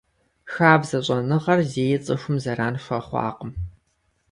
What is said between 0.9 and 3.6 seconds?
щӀэныгъэр зэи цӀыхум зэран хуэхъуакъым.